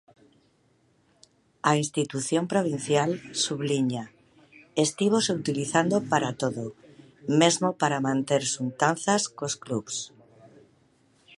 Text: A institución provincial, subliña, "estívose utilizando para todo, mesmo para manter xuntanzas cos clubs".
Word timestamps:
A 1.69 1.71
institución 1.83 2.43
provincial, 2.53 3.09
subliña, 3.45 4.03
"estívose 4.85 5.31
utilizando 5.41 5.95
para 6.11 6.29
todo, 6.41 6.65
mesmo 7.41 7.67
para 7.81 8.03
manter 8.07 8.41
xuntanzas 8.53 9.21
cos 9.37 9.53
clubs". 9.63 9.95